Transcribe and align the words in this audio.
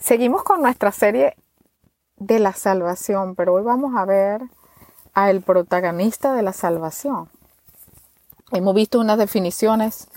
Seguimos 0.00 0.44
con 0.44 0.62
nuestra 0.62 0.92
serie 0.92 1.36
de 2.16 2.38
la 2.38 2.54
salvación, 2.54 3.34
pero 3.34 3.52
hoy 3.52 3.62
vamos 3.62 3.94
a 3.96 4.06
ver 4.06 4.40
al 5.12 5.42
protagonista 5.42 6.32
de 6.32 6.42
la 6.42 6.54
salvación. 6.54 7.28
Hemos 8.50 8.74
visto 8.74 8.98
unas 8.98 9.18
definiciones, 9.18 10.08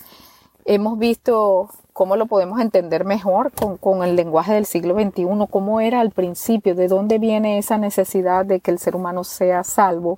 hemos 0.63 0.97
visto 0.97 1.69
cómo 1.91 2.15
lo 2.15 2.27
podemos 2.27 2.61
entender 2.61 3.03
mejor 3.03 3.51
con, 3.51 3.75
con, 3.75 4.03
el 4.03 4.15
lenguaje 4.15 4.53
del 4.53 4.65
siglo 4.65 4.95
XXI, 4.95 5.27
cómo 5.51 5.81
era 5.81 5.99
al 5.99 6.11
principio, 6.11 6.75
de 6.75 6.87
dónde 6.87 7.19
viene 7.19 7.57
esa 7.57 7.77
necesidad 7.77 8.45
de 8.45 8.61
que 8.61 8.71
el 8.71 8.79
ser 8.79 8.95
humano 8.95 9.25
sea 9.25 9.65
salvo, 9.65 10.17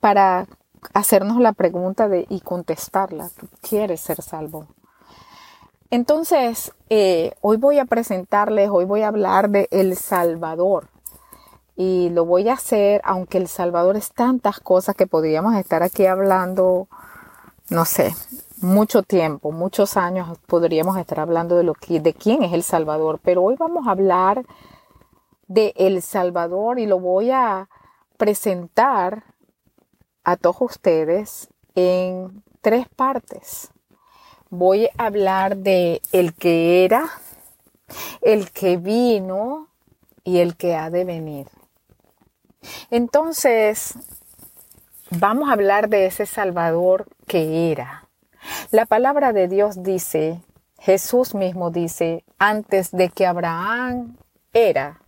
para 0.00 0.46
hacernos 0.92 1.40
la 1.40 1.54
pregunta 1.54 2.08
de, 2.08 2.26
y 2.28 2.40
contestarla. 2.40 3.30
¿Tú 3.40 3.48
quieres 3.62 4.02
ser 4.02 4.20
salvo? 4.20 4.66
Entonces, 5.90 6.72
eh, 6.90 7.32
hoy 7.40 7.56
voy 7.56 7.78
a 7.78 7.86
presentarles, 7.86 8.68
hoy 8.70 8.84
voy 8.84 9.02
a 9.02 9.08
hablar 9.08 9.48
de 9.48 9.68
El 9.70 9.96
Salvador. 9.96 10.88
Y 11.76 12.10
lo 12.10 12.26
voy 12.26 12.48
a 12.48 12.54
hacer, 12.54 13.00
aunque 13.04 13.38
El 13.38 13.48
Salvador 13.48 13.96
es 13.96 14.12
tantas 14.12 14.60
cosas 14.60 14.94
que 14.96 15.06
podríamos 15.06 15.54
estar 15.54 15.82
aquí 15.82 16.04
hablando, 16.04 16.88
no 17.70 17.86
sé, 17.86 18.14
mucho 18.60 19.02
tiempo, 19.02 19.50
muchos 19.50 19.96
años 19.96 20.36
podríamos 20.46 20.98
estar 20.98 21.20
hablando 21.20 21.56
de 21.56 21.62
lo 21.62 21.72
que, 21.72 22.00
de 22.00 22.12
quién 22.12 22.42
es 22.42 22.52
El 22.52 22.64
Salvador. 22.64 23.18
Pero 23.22 23.42
hoy 23.42 23.56
vamos 23.58 23.86
a 23.86 23.92
hablar 23.92 24.44
de 25.46 25.72
El 25.76 26.02
Salvador 26.02 26.78
y 26.78 26.86
lo 26.86 27.00
voy 27.00 27.30
a 27.30 27.70
presentar 28.18 29.24
a 30.22 30.36
todos 30.36 30.60
ustedes 30.60 31.48
en 31.74 32.42
tres 32.60 32.86
partes 32.90 33.70
voy 34.50 34.86
a 34.96 35.06
hablar 35.06 35.56
de 35.56 36.00
el 36.12 36.34
que 36.34 36.84
era, 36.84 37.08
el 38.22 38.50
que 38.50 38.76
vino 38.76 39.68
y 40.24 40.38
el 40.38 40.56
que 40.56 40.74
ha 40.74 40.90
de 40.90 41.04
venir. 41.04 41.48
Entonces, 42.90 43.94
vamos 45.10 45.48
a 45.48 45.52
hablar 45.52 45.88
de 45.88 46.06
ese 46.06 46.26
Salvador 46.26 47.06
que 47.26 47.72
era. 47.72 48.08
La 48.70 48.86
palabra 48.86 49.32
de 49.32 49.48
Dios 49.48 49.82
dice, 49.82 50.42
Jesús 50.78 51.34
mismo 51.34 51.70
dice, 51.70 52.24
antes 52.38 52.90
de 52.92 53.08
que 53.08 53.26
Abraham 53.26 54.16
era, 54.52 55.00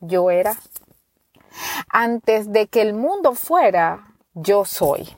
yo 0.00 0.30
era. 0.30 0.56
Antes 1.88 2.52
de 2.52 2.66
que 2.66 2.82
el 2.82 2.92
mundo 2.92 3.34
fuera, 3.34 4.14
yo 4.34 4.64
soy. 4.64 5.16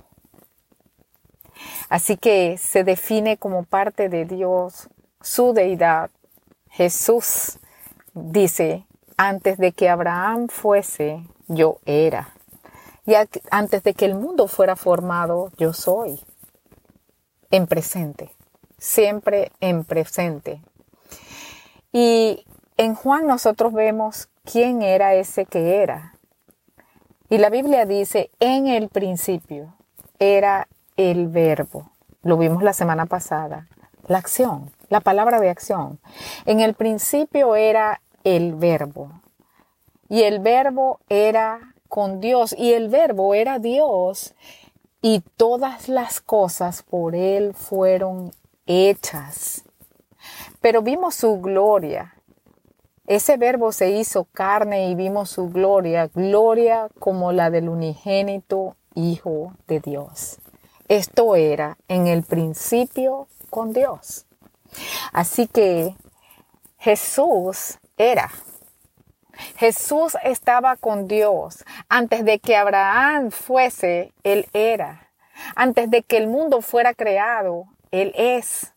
Así 1.89 2.17
que 2.17 2.59
se 2.59 2.84
define 2.84 3.37
como 3.37 3.64
parte 3.64 4.09
de 4.09 4.25
Dios 4.25 4.89
su 5.20 5.53
deidad. 5.53 6.11
Jesús 6.70 7.59
dice, 8.14 8.87
antes 9.17 9.59
de 9.59 9.73
que 9.73 9.89
Abraham 9.89 10.48
fuese, 10.48 11.25
yo 11.48 11.79
era. 11.86 12.34
Y 13.06 13.14
antes 13.51 13.83
de 13.83 13.95
que 13.95 14.05
el 14.05 14.14
mundo 14.14 14.48
fuera 14.48 14.77
formado, 14.77 15.51
yo 15.56 15.73
soy. 15.73 16.20
En 17.51 17.67
presente, 17.67 18.31
siempre 18.77 19.51
en 19.61 19.84
presente. 19.84 20.62
Y 21.91 22.45
en 22.77 22.95
Juan 22.95 23.27
nosotros 23.27 23.73
vemos 23.73 24.29
quién 24.45 24.83
era 24.83 25.14
ese 25.14 25.47
que 25.47 25.83
era. 25.83 26.14
Y 27.31 27.39
la 27.39 27.51
Biblia 27.51 27.86
dice, 27.86 28.31
en 28.41 28.67
el 28.67 28.89
principio 28.89 29.75
era 30.19 30.69
el 30.98 31.28
verbo. 31.28 31.92
Lo 32.22 32.36
vimos 32.36 32.62
la 32.62 32.74
semana 32.74 33.06
pasada. 33.06 33.68
La 34.08 34.18
acción, 34.18 34.70
la 34.91 35.00
palabra 35.00 35.40
de 35.40 35.48
acción. 35.48 36.00
En 36.44 36.60
el 36.60 36.74
principio 36.74 37.56
era 37.56 38.02
el 38.24 38.55
verbo. 38.55 39.12
Y 40.08 40.22
el 40.22 40.40
verbo 40.40 41.00
era 41.08 41.74
con 41.88 42.20
Dios. 42.20 42.55
Y 42.58 42.72
el 42.72 42.88
verbo 42.88 43.34
era 43.34 43.58
Dios. 43.58 44.34
Y 45.00 45.23
todas 45.36 45.89
las 45.89 46.20
cosas 46.20 46.83
por 46.83 47.14
Él 47.14 47.55
fueron 47.55 48.33
hechas. 48.67 49.64
Pero 50.61 50.83
vimos 50.83 51.14
su 51.14 51.40
gloria. 51.40 52.14
Ese 53.06 53.36
verbo 53.36 53.70
se 53.73 53.90
hizo 53.90 54.24
carne 54.24 54.90
y 54.90 54.94
vimos 54.94 55.30
su 55.30 55.48
gloria, 55.48 56.11
gloria 56.12 56.89
como 56.98 57.33
la 57.33 57.50
del 57.50 57.68
unigénito 57.68 58.74
Hijo 58.94 59.52
de 59.68 59.78
Dios. 59.78 60.40
Esto 60.88 61.36
era 61.36 61.76
en 61.88 62.06
el 62.06 62.22
principio 62.22 63.28
con 63.50 63.72
Dios. 63.72 64.26
Así 65.12 65.46
que 65.46 65.94
Jesús 66.78 67.78
era. 67.96 68.30
Jesús 69.56 70.16
estaba 70.24 70.76
con 70.76 71.06
Dios. 71.06 71.64
Antes 71.88 72.24
de 72.24 72.38
que 72.38 72.56
Abraham 72.56 73.30
fuese, 73.30 74.12
Él 74.22 74.48
era. 74.52 75.10
Antes 75.54 75.90
de 75.90 76.02
que 76.02 76.16
el 76.16 76.26
mundo 76.26 76.62
fuera 76.62 76.94
creado, 76.94 77.66
Él 77.90 78.12
es. 78.16 78.72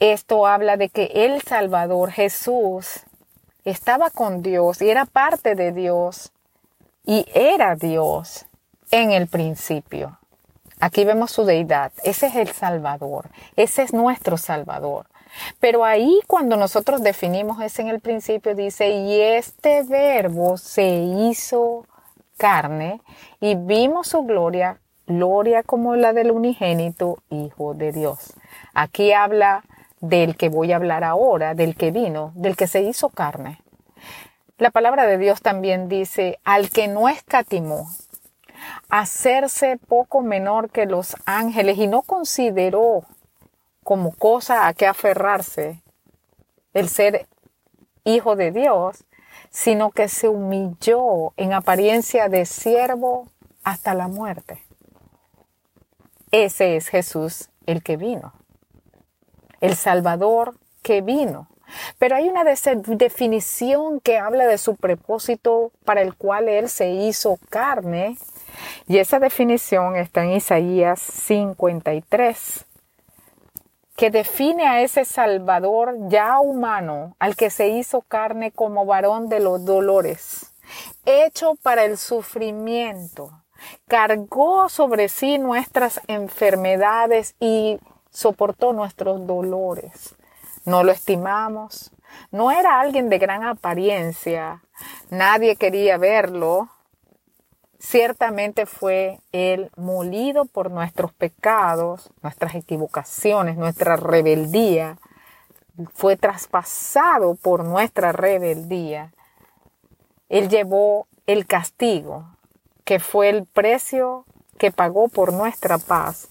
Esto 0.00 0.46
habla 0.46 0.76
de 0.76 0.88
que 0.88 1.04
el 1.14 1.40
Salvador, 1.42 2.10
Jesús, 2.10 3.04
estaba 3.64 4.10
con 4.10 4.42
Dios 4.42 4.82
y 4.82 4.90
era 4.90 5.06
parte 5.06 5.54
de 5.54 5.72
Dios 5.72 6.32
y 7.06 7.26
era 7.32 7.76
Dios 7.76 8.46
en 8.90 9.12
el 9.12 9.28
principio. 9.28 10.18
Aquí 10.84 11.06
vemos 11.06 11.30
su 11.30 11.46
deidad. 11.46 11.92
Ese 12.02 12.26
es 12.26 12.36
el 12.36 12.48
Salvador. 12.48 13.30
Ese 13.56 13.80
es 13.80 13.94
nuestro 13.94 14.36
Salvador. 14.36 15.06
Pero 15.58 15.82
ahí 15.82 16.20
cuando 16.26 16.58
nosotros 16.58 17.02
definimos 17.02 17.62
ese 17.62 17.80
en 17.80 17.88
el 17.88 18.00
principio 18.00 18.54
dice, 18.54 18.90
y 18.90 19.18
este 19.18 19.82
verbo 19.84 20.58
se 20.58 20.86
hizo 20.86 21.86
carne 22.36 23.00
y 23.40 23.54
vimos 23.54 24.08
su 24.08 24.24
gloria, 24.24 24.78
gloria 25.06 25.62
como 25.62 25.96
la 25.96 26.12
del 26.12 26.30
unigénito 26.30 27.16
Hijo 27.30 27.72
de 27.72 27.90
Dios. 27.90 28.34
Aquí 28.74 29.14
habla 29.14 29.64
del 30.00 30.36
que 30.36 30.50
voy 30.50 30.72
a 30.72 30.76
hablar 30.76 31.02
ahora, 31.02 31.54
del 31.54 31.76
que 31.76 31.92
vino, 31.92 32.32
del 32.34 32.56
que 32.56 32.66
se 32.66 32.82
hizo 32.82 33.08
carne. 33.08 33.58
La 34.58 34.70
palabra 34.70 35.06
de 35.06 35.16
Dios 35.16 35.40
también 35.40 35.88
dice, 35.88 36.38
al 36.44 36.68
que 36.68 36.88
no 36.88 37.08
escatimó, 37.08 37.88
hacerse 38.88 39.78
poco 39.88 40.22
menor 40.22 40.70
que 40.70 40.86
los 40.86 41.16
ángeles 41.24 41.78
y 41.78 41.86
no 41.86 42.02
consideró 42.02 43.04
como 43.82 44.12
cosa 44.12 44.66
a 44.66 44.74
que 44.74 44.86
aferrarse 44.86 45.82
el 46.72 46.88
ser 46.88 47.26
hijo 48.04 48.36
de 48.36 48.50
Dios, 48.50 49.04
sino 49.50 49.90
que 49.90 50.08
se 50.08 50.28
humilló 50.28 51.32
en 51.36 51.52
apariencia 51.52 52.28
de 52.28 52.46
siervo 52.46 53.28
hasta 53.62 53.94
la 53.94 54.08
muerte. 54.08 54.62
Ese 56.30 56.76
es 56.76 56.88
Jesús 56.88 57.50
el 57.66 57.82
que 57.82 57.96
vino, 57.96 58.32
el 59.60 59.76
Salvador 59.76 60.56
que 60.82 61.00
vino. 61.00 61.48
Pero 61.98 62.16
hay 62.16 62.28
una 62.28 62.44
definición 62.44 64.00
que 64.00 64.18
habla 64.18 64.46
de 64.46 64.58
su 64.58 64.76
propósito 64.76 65.72
para 65.84 66.02
el 66.02 66.14
cual 66.14 66.48
Él 66.48 66.68
se 66.68 66.90
hizo 66.90 67.38
carne 67.48 68.18
y 68.86 68.98
esa 68.98 69.18
definición 69.18 69.96
está 69.96 70.24
en 70.24 70.32
Isaías 70.32 71.00
53, 71.00 72.66
que 73.96 74.10
define 74.10 74.66
a 74.66 74.80
ese 74.82 75.04
Salvador 75.04 75.94
ya 76.08 76.40
humano, 76.40 77.16
al 77.18 77.36
que 77.36 77.50
se 77.50 77.68
hizo 77.68 78.02
carne 78.02 78.50
como 78.50 78.86
varón 78.86 79.28
de 79.28 79.40
los 79.40 79.64
dolores, 79.64 80.52
hecho 81.04 81.54
para 81.62 81.84
el 81.84 81.96
sufrimiento, 81.96 83.30
cargó 83.86 84.68
sobre 84.68 85.08
sí 85.08 85.38
nuestras 85.38 86.00
enfermedades 86.08 87.36
y 87.38 87.78
soportó 88.10 88.72
nuestros 88.72 89.26
dolores. 89.26 90.14
No 90.64 90.82
lo 90.82 90.92
estimamos, 90.92 91.92
no 92.30 92.50
era 92.50 92.80
alguien 92.80 93.08
de 93.08 93.18
gran 93.18 93.44
apariencia, 93.44 94.62
nadie 95.10 95.56
quería 95.56 95.98
verlo, 95.98 96.68
Ciertamente 97.86 98.64
fue 98.64 99.20
Él 99.30 99.70
molido 99.76 100.46
por 100.46 100.70
nuestros 100.70 101.12
pecados, 101.12 102.10
nuestras 102.22 102.54
equivocaciones, 102.54 103.58
nuestra 103.58 103.96
rebeldía. 103.96 104.96
Fue 105.92 106.16
traspasado 106.16 107.34
por 107.34 107.62
nuestra 107.62 108.12
rebeldía. 108.12 109.12
Él 110.30 110.48
llevó 110.48 111.08
el 111.26 111.46
castigo, 111.46 112.26
que 112.84 113.00
fue 113.00 113.28
el 113.28 113.44
precio 113.44 114.24
que 114.56 114.72
pagó 114.72 115.08
por 115.08 115.34
nuestra 115.34 115.76
paz 115.76 116.28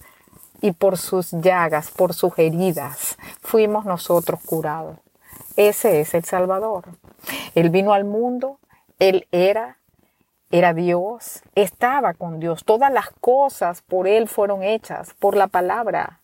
y 0.60 0.72
por 0.72 0.98
sus 0.98 1.30
llagas, 1.30 1.92
por 1.92 2.14
sus 2.14 2.36
heridas, 2.36 3.16
fuimos 3.40 3.84
nosotros 3.84 4.40
curados. 4.44 4.98
Ese 5.56 6.00
es 6.00 6.14
el 6.14 6.24
Salvador. 6.24 6.84
Él 7.54 7.70
vino 7.70 7.92
al 7.92 8.04
mundo, 8.04 8.58
Él 8.98 9.28
era, 9.30 9.78
era 10.54 10.72
Dios, 10.72 11.42
estaba 11.56 12.14
con 12.14 12.38
Dios. 12.38 12.64
Todas 12.64 12.92
las 12.92 13.10
cosas 13.20 13.82
por 13.82 14.06
Él 14.06 14.28
fueron 14.28 14.62
hechas, 14.62 15.12
por 15.18 15.36
la 15.36 15.48
palabra, 15.48 16.20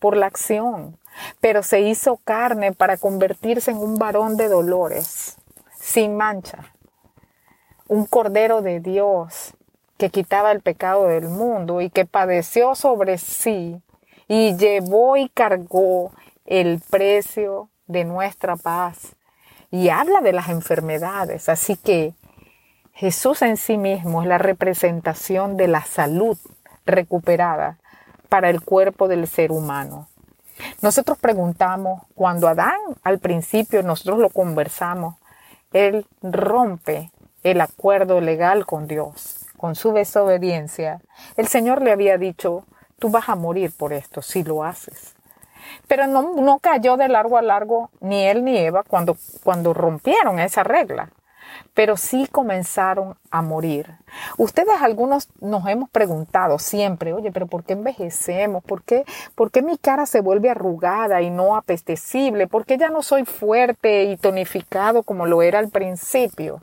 por 0.00 0.16
la 0.16 0.26
acción. 0.26 0.98
pero 1.40 1.62
se 1.62 1.80
hizo 1.80 2.16
carne 2.24 2.72
para 2.72 2.96
convertirse 2.96 3.70
en 3.70 3.76
un 3.76 3.94
varón 3.94 4.36
de 4.36 4.48
dolores, 4.48 5.36
sin 5.76 6.16
mancha, 6.16 6.74
un 7.86 8.04
cordero 8.06 8.60
de 8.60 8.80
Dios 8.80 9.54
que 9.96 10.10
quitaba 10.10 10.50
el 10.50 10.60
pecado 10.60 11.06
del 11.06 11.28
mundo 11.28 11.80
y 11.80 11.90
que 11.90 12.04
padeció 12.06 12.74
sobre 12.74 13.18
sí 13.18 13.80
y 14.26 14.56
llevó 14.56 15.16
y 15.16 15.28
cargó 15.28 16.10
el 16.44 16.80
precio 16.90 17.68
de 17.86 18.04
nuestra 18.04 18.56
paz. 18.56 19.14
Y 19.70 19.90
habla 19.90 20.20
de 20.22 20.32
las 20.32 20.48
enfermedades, 20.48 21.48
así 21.48 21.76
que 21.76 22.14
Jesús 22.96 23.42
en 23.42 23.56
sí 23.56 23.76
mismo 23.76 24.22
es 24.22 24.28
la 24.28 24.38
representación 24.38 25.56
de 25.56 25.66
la 25.66 25.82
salud 25.82 26.38
recuperada 26.86 27.76
para 28.28 28.50
el 28.50 28.60
cuerpo 28.60 29.08
del 29.08 29.26
ser 29.26 29.50
humano. 29.50 30.06
Nosotros 30.80 31.18
preguntamos, 31.18 32.02
cuando 32.14 32.46
Adán 32.46 32.78
al 33.02 33.18
principio 33.18 33.82
nosotros 33.82 34.20
lo 34.20 34.30
conversamos, 34.30 35.16
él 35.72 36.06
rompe 36.22 37.10
el 37.42 37.60
acuerdo 37.60 38.20
legal 38.20 38.64
con 38.64 38.86
Dios, 38.86 39.44
con 39.56 39.74
su 39.74 39.92
desobediencia. 39.92 41.00
El 41.36 41.48
Señor 41.48 41.82
le 41.82 41.90
había 41.90 42.16
dicho, 42.16 42.64
tú 43.00 43.10
vas 43.10 43.28
a 43.28 43.34
morir 43.34 43.72
por 43.76 43.92
esto 43.92 44.22
si 44.22 44.44
lo 44.44 44.62
haces. 44.62 45.16
Pero 45.88 46.06
no, 46.06 46.34
no 46.34 46.60
cayó 46.60 46.96
de 46.96 47.08
largo 47.08 47.38
a 47.38 47.42
largo 47.42 47.90
ni 47.98 48.24
él 48.24 48.44
ni 48.44 48.56
Eva 48.56 48.84
cuando, 48.86 49.16
cuando 49.42 49.74
rompieron 49.74 50.38
esa 50.38 50.62
regla 50.62 51.10
pero 51.74 51.96
sí 51.96 52.26
comenzaron 52.30 53.16
a 53.30 53.42
morir. 53.42 53.96
Ustedes 54.38 54.80
algunos 54.80 55.28
nos 55.40 55.66
hemos 55.66 55.90
preguntado 55.90 56.58
siempre, 56.58 57.12
oye, 57.12 57.32
pero 57.32 57.46
¿por 57.46 57.64
qué 57.64 57.72
envejecemos? 57.74 58.62
¿Por 58.64 58.82
qué, 58.82 59.04
¿Por 59.34 59.50
qué 59.50 59.62
mi 59.62 59.78
cara 59.78 60.06
se 60.06 60.20
vuelve 60.20 60.50
arrugada 60.50 61.22
y 61.22 61.30
no 61.30 61.56
apetecible? 61.56 62.46
¿Por 62.46 62.64
qué 62.64 62.78
ya 62.78 62.90
no 62.90 63.02
soy 63.02 63.24
fuerte 63.24 64.04
y 64.04 64.16
tonificado 64.16 65.02
como 65.02 65.26
lo 65.26 65.42
era 65.42 65.58
al 65.58 65.70
principio? 65.70 66.62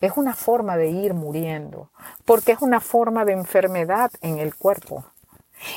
Es 0.00 0.12
una 0.16 0.34
forma 0.34 0.76
de 0.76 0.90
ir 0.90 1.12
muriendo, 1.12 1.90
porque 2.24 2.52
es 2.52 2.62
una 2.62 2.80
forma 2.80 3.24
de 3.24 3.32
enfermedad 3.32 4.10
en 4.20 4.38
el 4.38 4.54
cuerpo. 4.54 5.04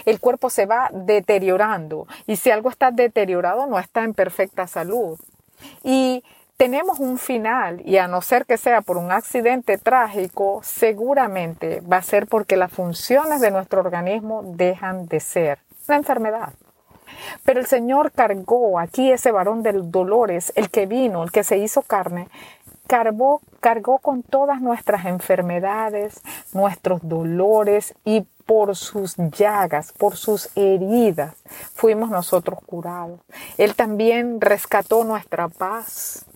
El 0.05 0.19
cuerpo 0.19 0.51
se 0.51 0.67
va 0.67 0.89
deteriorando 0.93 2.07
y 2.27 2.35
si 2.35 2.51
algo 2.51 2.69
está 2.69 2.91
deteriorado 2.91 3.65
no 3.65 3.79
está 3.79 4.03
en 4.03 4.13
perfecta 4.13 4.67
salud. 4.67 5.19
Y 5.83 6.23
tenemos 6.61 6.99
un 6.99 7.17
final 7.17 7.81
y 7.85 7.97
a 7.97 8.07
no 8.07 8.21
ser 8.21 8.45
que 8.45 8.55
sea 8.55 8.81
por 8.81 8.97
un 8.97 9.11
accidente 9.11 9.79
trágico, 9.79 10.61
seguramente 10.61 11.81
va 11.81 11.97
a 11.97 12.01
ser 12.03 12.27
porque 12.27 12.55
las 12.55 12.71
funciones 12.71 13.41
de 13.41 13.49
nuestro 13.49 13.79
organismo 13.79 14.43
dejan 14.45 15.07
de 15.07 15.21
ser 15.21 15.57
la 15.87 15.95
enfermedad. 15.95 16.53
Pero 17.43 17.61
el 17.61 17.65
Señor 17.65 18.11
cargó 18.11 18.77
aquí 18.77 19.11
ese 19.11 19.31
varón 19.31 19.63
de 19.63 19.73
dolores, 19.73 20.53
el 20.55 20.69
que 20.69 20.85
vino, 20.85 21.23
el 21.23 21.31
que 21.31 21.43
se 21.43 21.57
hizo 21.57 21.81
carne, 21.81 22.27
cargó, 22.85 23.41
cargó 23.59 23.97
con 23.97 24.21
todas 24.21 24.61
nuestras 24.61 25.05
enfermedades, 25.05 26.21
nuestros 26.53 26.99
dolores 27.01 27.95
y 28.05 28.27
por 28.45 28.75
sus 28.75 29.15
llagas, 29.17 29.93
por 29.93 30.15
sus 30.15 30.55
heridas, 30.55 31.33
fuimos 31.73 32.11
nosotros 32.11 32.59
curados. 32.67 33.19
Él 33.57 33.73
también 33.73 34.39
rescató 34.39 35.03
nuestra 35.03 35.47
paz. 35.47 36.27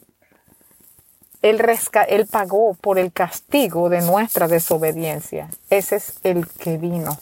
Él, 1.46 1.64
él 2.08 2.26
pagó 2.26 2.74
por 2.74 2.98
el 2.98 3.14
castigo 3.14 3.88
de 3.90 4.02
nuestra 4.02 4.48
desobediencia. 4.48 5.48
Ese 5.70 5.98
es 5.98 6.20
el 6.24 6.48
que 6.48 6.80
vino. 6.80 7.16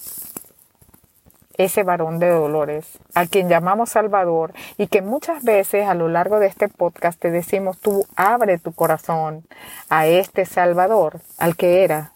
Ese 1.58 1.84
varón 1.84 2.20
de 2.20 2.30
dolores, 2.30 2.88
a 3.16 3.26
quien 3.26 3.50
llamamos 3.50 3.90
Salvador 3.90 4.54
y 4.78 4.88
que 4.88 5.02
muchas 5.02 5.44
veces 5.44 5.90
a 5.90 5.94
lo 5.94 6.08
largo 6.08 6.40
de 6.40 6.48
este 6.48 6.70
podcast 6.70 7.20
te 7.20 7.32
decimos, 7.32 7.80
tú 7.80 8.06
abre 8.16 8.60
tu 8.60 8.72
corazón 8.72 9.44
a 9.90 10.08
este 10.08 10.46
Salvador, 10.46 11.20
al 11.38 11.58
que 11.58 11.84
era, 11.84 12.14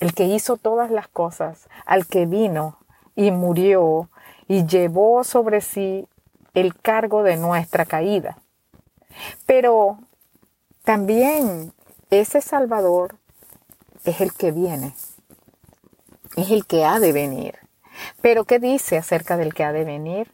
el 0.00 0.12
que 0.12 0.24
hizo 0.24 0.56
todas 0.56 0.90
las 0.90 1.06
cosas, 1.06 1.68
al 1.86 2.08
que 2.08 2.26
vino 2.26 2.78
y 3.14 3.30
murió 3.30 4.10
y 4.48 4.66
llevó 4.66 5.22
sobre 5.22 5.60
sí 5.60 6.08
el 6.52 6.74
cargo 6.74 7.22
de 7.22 7.36
nuestra 7.36 7.84
caída. 7.84 8.38
Pero 9.46 10.00
también 10.90 11.72
ese 12.10 12.40
Salvador 12.40 13.14
es 14.04 14.20
el 14.20 14.32
que 14.32 14.50
viene, 14.50 14.92
es 16.36 16.50
el 16.50 16.66
que 16.66 16.84
ha 16.84 16.98
de 16.98 17.12
venir. 17.12 17.54
Pero 18.20 18.42
¿qué 18.42 18.58
dice 18.58 18.98
acerca 18.98 19.36
del 19.36 19.54
que 19.54 19.62
ha 19.62 19.70
de 19.70 19.84
venir? 19.84 20.32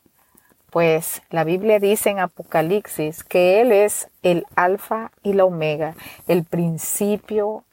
Pues 0.71 1.21
la 1.29 1.45
Biblia 1.45 1.79
dice 1.79 2.09
en 2.09 2.21
Apocalipsis 2.21 3.23
que 3.23 3.61
Él 3.61 3.71
es 3.71 4.09
el 4.23 4.47
alfa 4.57 5.13
y 5.23 5.35
la 5.35 5.45
omega, 5.45 5.95
el 6.27 6.45
principio 6.45 7.65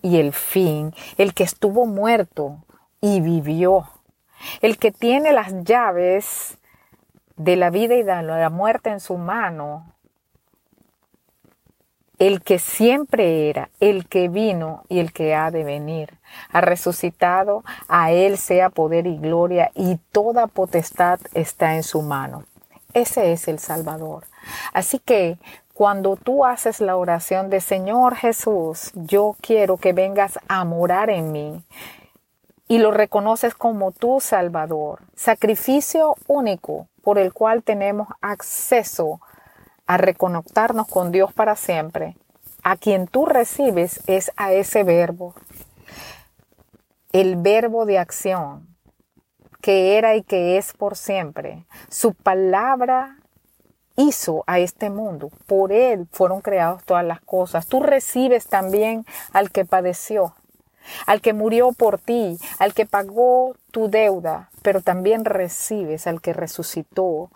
y 0.00 0.18
el 0.18 0.32
fin, 0.32 0.94
el 1.18 1.34
que 1.34 1.44
estuvo 1.44 1.84
muerto 1.84 2.64
y 3.02 3.20
vivió, 3.20 3.86
el 4.62 4.78
que 4.78 4.92
tiene 4.92 5.34
las 5.34 5.62
llaves 5.64 6.56
de 7.36 7.56
la 7.56 7.68
vida 7.68 7.96
y 7.96 8.02
de 8.02 8.22
la 8.22 8.48
muerte 8.48 8.88
en 8.88 9.00
su 9.00 9.18
mano, 9.18 9.92
el 12.20 12.42
que 12.42 12.58
siempre 12.58 13.48
era, 13.48 13.70
el 13.80 14.06
que 14.06 14.28
vino 14.28 14.84
y 14.90 15.00
el 15.00 15.12
que 15.12 15.34
ha 15.34 15.50
de 15.50 15.64
venir. 15.64 16.18
Ha 16.52 16.60
resucitado, 16.60 17.64
a 17.88 18.12
Él 18.12 18.36
sea 18.36 18.68
poder 18.68 19.06
y 19.06 19.16
gloria 19.16 19.72
y 19.74 19.96
toda 20.12 20.46
potestad 20.46 21.18
está 21.32 21.76
en 21.76 21.82
su 21.82 22.02
mano. 22.02 22.44
Ese 22.92 23.32
es 23.32 23.48
el 23.48 23.58
Salvador. 23.58 24.26
Así 24.74 24.98
que 24.98 25.38
cuando 25.72 26.16
tú 26.16 26.44
haces 26.44 26.82
la 26.82 26.96
oración 26.96 27.48
de 27.48 27.62
Señor 27.62 28.14
Jesús, 28.16 28.90
yo 28.94 29.34
quiero 29.40 29.78
que 29.78 29.94
vengas 29.94 30.38
a 30.46 30.66
morar 30.66 31.08
en 31.08 31.32
mí 31.32 31.64
y 32.68 32.78
lo 32.78 32.90
reconoces 32.90 33.54
como 33.54 33.92
tu 33.92 34.20
Salvador, 34.20 35.00
sacrificio 35.16 36.16
único 36.26 36.86
por 37.02 37.18
el 37.18 37.32
cual 37.32 37.62
tenemos 37.62 38.08
acceso 38.20 39.20
a 39.90 39.96
reconectarnos 39.96 40.86
con 40.86 41.10
Dios 41.10 41.32
para 41.32 41.56
siempre, 41.56 42.16
a 42.62 42.76
quien 42.76 43.08
tú 43.08 43.26
recibes 43.26 44.00
es 44.06 44.30
a 44.36 44.52
ese 44.52 44.84
verbo, 44.84 45.34
el 47.10 47.34
verbo 47.34 47.86
de 47.86 47.98
acción, 47.98 48.68
que 49.60 49.98
era 49.98 50.14
y 50.14 50.22
que 50.22 50.58
es 50.58 50.74
por 50.74 50.96
siempre. 50.96 51.66
Su 51.88 52.14
palabra 52.14 53.16
hizo 53.96 54.44
a 54.46 54.60
este 54.60 54.90
mundo. 54.90 55.32
Por 55.48 55.72
Él 55.72 56.06
fueron 56.12 56.40
creadas 56.40 56.84
todas 56.84 57.04
las 57.04 57.20
cosas. 57.20 57.66
Tú 57.66 57.82
recibes 57.82 58.46
también 58.46 59.04
al 59.32 59.50
que 59.50 59.64
padeció, 59.64 60.36
al 61.06 61.20
que 61.20 61.32
murió 61.32 61.72
por 61.72 61.98
ti, 61.98 62.38
al 62.60 62.74
que 62.74 62.86
pagó 62.86 63.56
tu 63.72 63.90
deuda, 63.90 64.50
pero 64.62 64.82
también 64.82 65.24
recibes 65.24 66.06
al 66.06 66.20
que 66.20 66.32
resucitó, 66.32 67.32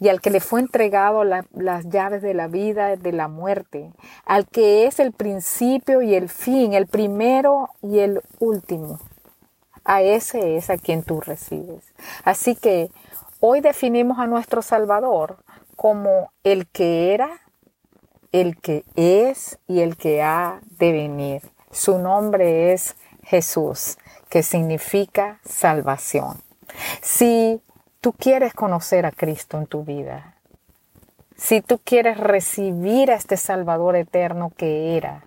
y 0.00 0.08
al 0.08 0.20
que 0.20 0.30
le 0.30 0.40
fue 0.40 0.60
entregado 0.60 1.24
las 1.24 1.88
llaves 1.88 2.22
de 2.22 2.34
la 2.34 2.48
vida, 2.48 2.96
de 2.96 3.12
la 3.12 3.28
muerte, 3.28 3.92
al 4.24 4.46
que 4.46 4.86
es 4.86 4.98
el 4.98 5.12
principio 5.12 6.02
y 6.02 6.14
el 6.14 6.28
fin, 6.28 6.74
el 6.74 6.86
primero 6.86 7.70
y 7.82 8.00
el 8.00 8.20
último. 8.38 8.98
A 9.84 10.02
ese 10.02 10.56
es 10.56 10.70
a 10.70 10.78
quien 10.78 11.02
tú 11.02 11.20
recibes. 11.20 11.84
Así 12.24 12.56
que 12.56 12.90
hoy 13.40 13.60
definimos 13.60 14.18
a 14.18 14.26
nuestro 14.26 14.62
Salvador 14.62 15.38
como 15.76 16.30
el 16.42 16.66
que 16.66 17.14
era, 17.14 17.40
el 18.32 18.56
que 18.56 18.84
es 18.96 19.58
y 19.68 19.80
el 19.80 19.96
que 19.96 20.22
ha 20.22 20.60
de 20.78 20.92
venir. 20.92 21.42
Su 21.70 21.98
nombre 21.98 22.72
es 22.72 22.96
Jesús, 23.22 23.98
que 24.28 24.42
significa 24.42 25.40
salvación. 25.44 26.42
Si 27.02 27.60
tú 28.04 28.12
quieres 28.12 28.52
conocer 28.52 29.06
a 29.06 29.12
Cristo 29.12 29.56
en 29.56 29.64
tu 29.64 29.82
vida, 29.82 30.34
si 31.36 31.62
tú 31.62 31.80
quieres 31.82 32.18
recibir 32.18 33.10
a 33.10 33.14
este 33.14 33.38
Salvador 33.38 33.96
eterno 33.96 34.52
que 34.54 34.98
era, 34.98 35.26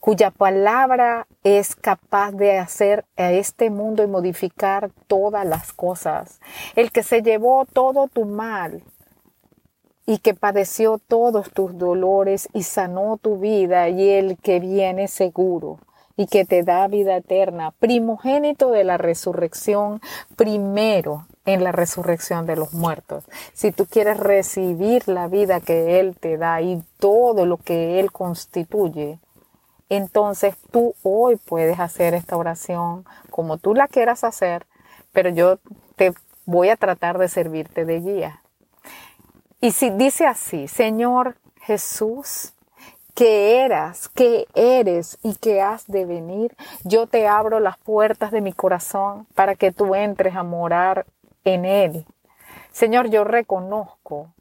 cuya 0.00 0.32
palabra 0.32 1.28
es 1.44 1.76
capaz 1.76 2.32
de 2.32 2.58
hacer 2.58 3.04
a 3.16 3.30
este 3.30 3.70
mundo 3.70 4.02
y 4.02 4.08
modificar 4.08 4.90
todas 5.06 5.46
las 5.46 5.72
cosas, 5.72 6.40
el 6.74 6.90
que 6.90 7.04
se 7.04 7.22
llevó 7.22 7.64
todo 7.64 8.08
tu 8.08 8.24
mal 8.24 8.82
y 10.04 10.18
que 10.18 10.34
padeció 10.34 10.98
todos 10.98 11.52
tus 11.52 11.78
dolores 11.78 12.48
y 12.54 12.64
sanó 12.64 13.18
tu 13.18 13.38
vida 13.38 13.88
y 13.88 14.10
el 14.10 14.36
que 14.36 14.58
viene 14.58 15.06
seguro 15.06 15.78
y 16.16 16.26
que 16.26 16.44
te 16.44 16.64
da 16.64 16.88
vida 16.88 17.18
eterna, 17.18 17.70
primogénito 17.78 18.72
de 18.72 18.82
la 18.82 18.98
resurrección, 18.98 20.00
primero 20.34 21.27
en 21.48 21.64
la 21.64 21.72
resurrección 21.72 22.44
de 22.44 22.56
los 22.56 22.74
muertos. 22.74 23.24
Si 23.54 23.72
tú 23.72 23.86
quieres 23.86 24.18
recibir 24.18 25.08
la 25.08 25.28
vida 25.28 25.60
que 25.60 25.98
Él 25.98 26.14
te 26.20 26.36
da 26.36 26.60
y 26.60 26.84
todo 26.98 27.46
lo 27.46 27.56
que 27.56 27.98
Él 27.98 28.12
constituye, 28.12 29.18
entonces 29.88 30.56
tú 30.70 30.94
hoy 31.02 31.36
puedes 31.36 31.80
hacer 31.80 32.12
esta 32.12 32.36
oración 32.36 33.06
como 33.30 33.56
tú 33.56 33.74
la 33.74 33.88
quieras 33.88 34.24
hacer, 34.24 34.66
pero 35.12 35.30
yo 35.30 35.58
te 35.96 36.12
voy 36.44 36.68
a 36.68 36.76
tratar 36.76 37.16
de 37.16 37.28
servirte 37.28 37.86
de 37.86 38.00
guía. 38.00 38.42
Y 39.62 39.72
si 39.72 39.88
dice 39.88 40.26
así, 40.26 40.68
Señor 40.68 41.38
Jesús, 41.62 42.52
que 43.14 43.64
eras, 43.64 44.10
que 44.10 44.46
eres 44.54 45.18
y 45.22 45.34
que 45.36 45.62
has 45.62 45.86
de 45.86 46.04
venir, 46.04 46.54
yo 46.84 47.06
te 47.06 47.26
abro 47.26 47.58
las 47.58 47.78
puertas 47.78 48.32
de 48.32 48.42
mi 48.42 48.52
corazón 48.52 49.26
para 49.34 49.54
que 49.54 49.72
tú 49.72 49.94
entres 49.94 50.36
a 50.36 50.42
morar 50.42 51.06
en 51.54 51.64
él. 51.64 52.06
Señor, 52.72 53.10
yo 53.10 53.24
reconozco 53.24 54.32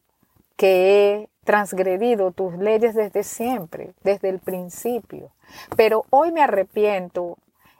que 0.55 1.13
he 1.13 1.29
transgredido 1.43 2.31
tus 2.31 2.57
leyes 2.57 2.93
desde 2.93 3.23
siempre, 3.23 3.93
desde 4.03 4.29
el 4.29 4.39
principio, 4.39 5.31
pero 5.75 6.03
hoy 6.09 6.31
me 6.31 6.41
arrepiento 6.41 7.37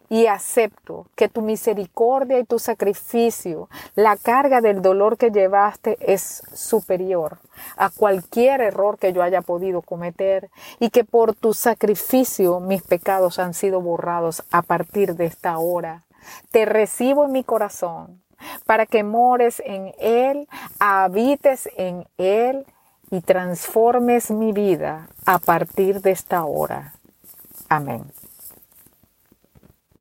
y 0.09 0.27
acepto 0.27 1.07
que 1.15 1.27
tu 1.27 1.41
misericordia 1.41 2.39
y 2.39 2.45
tu 2.45 2.59
sacrificio, 2.59 3.69
la 3.95 4.15
carga 4.15 4.61
del 4.61 4.81
dolor 4.81 5.17
que 5.17 5.31
llevaste 5.31 5.97
es 5.99 6.43
superior 6.53 7.39
a 7.75 7.89
cualquier 7.89 8.61
error 8.61 8.97
que 8.97 9.11
yo 9.11 9.21
haya 9.21 9.41
podido 9.41 9.81
cometer 9.81 10.49
y 10.79 10.89
que 10.89 11.03
por 11.03 11.35
tu 11.35 11.53
sacrificio 11.53 12.59
mis 12.59 12.83
pecados 12.83 13.37
han 13.37 13.53
sido 13.53 13.81
borrados 13.81 14.43
a 14.51 14.61
partir 14.61 15.15
de 15.15 15.25
esta 15.25 15.57
hora. 15.57 16.05
Te 16.51 16.65
recibo 16.65 17.25
en 17.25 17.31
mi 17.33 17.43
corazón 17.43 18.21
para 18.65 18.85
que 18.85 19.03
mores 19.03 19.61
en 19.65 19.93
él, 19.99 20.47
habites 20.79 21.69
en 21.77 22.07
él 22.17 22.65
y 23.11 23.21
transformes 23.21 24.31
mi 24.31 24.51
vida 24.51 25.07
a 25.25 25.39
partir 25.39 26.01
de 26.01 26.11
esta 26.11 26.43
hora. 26.45 26.93
Amén. 27.69 28.05